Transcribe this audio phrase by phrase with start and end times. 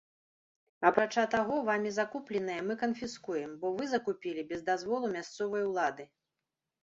[0.89, 6.03] Апрача таго, вамі закупленае мы канфіскуем, бо вы закупілі без дазволу мясцовай улады!